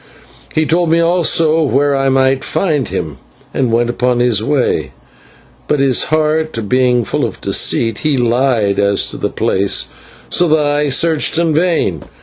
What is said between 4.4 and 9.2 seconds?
way, but, his heart being full of deceit, he lied as to